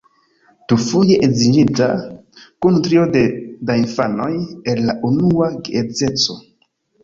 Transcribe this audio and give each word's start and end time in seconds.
Dufoje 0.71 1.17
edziĝinta, 1.27 1.89
kun 2.67 2.81
trio 2.89 3.05
da 3.69 3.77
infanoj 3.83 4.33
el 4.77 4.85
la 4.91 4.99
unua 5.13 5.55
geedzeco. 5.71 6.43